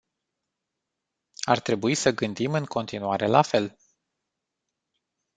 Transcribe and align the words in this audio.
Ar 1.43 1.59
trebui 1.59 1.95
să 1.95 2.11
gândim 2.11 2.53
în 2.53 2.65
continuare 2.65 3.27
la 3.27 3.41
fel. 3.41 3.77